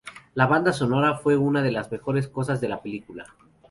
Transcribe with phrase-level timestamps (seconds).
[0.33, 3.27] La banda sonora fue una de las mejores cosas de la película.